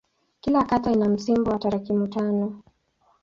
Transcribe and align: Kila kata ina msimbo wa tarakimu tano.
Kila 0.39 0.63
kata 0.67 0.91
ina 0.91 1.09
msimbo 1.09 1.51
wa 1.51 1.59
tarakimu 1.59 2.07
tano. 2.07 2.63